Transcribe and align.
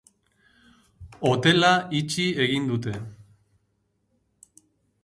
Hotela 1.29 1.69
itxi 1.99 2.27
egin 2.47 2.67
dute. 2.73 2.95